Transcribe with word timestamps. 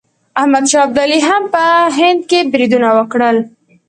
احمد 0.39 0.65
شاه 0.71 0.83
ابدالي 0.87 1.19
هم 1.27 1.43
په 1.53 1.63
هند 1.97 2.21
بریدونه 2.51 2.89
وکړل. 2.97 3.37